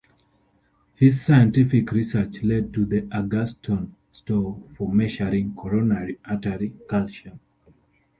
[0.95, 7.39] His scientific research led to the Agatston Score for measuring coronary artery calcium.